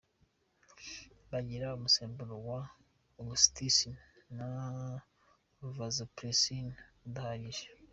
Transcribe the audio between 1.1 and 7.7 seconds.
Bagira umusemburo wa Oxyticin na Vasopressin udahagije.